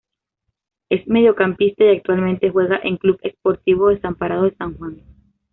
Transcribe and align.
Es 0.89 1.05
mediocampista 1.07 1.83
y 1.83 1.95
actualmente 1.97 2.49
juega 2.49 2.79
en 2.81 2.97
Club 2.97 3.19
Sportivo 3.23 3.89
Desamparados 3.89 4.49
de 4.49 4.57
San 4.57 4.75
Juan. 4.75 4.97